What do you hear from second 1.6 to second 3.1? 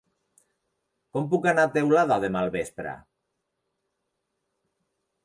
a Teulada demà al vespre?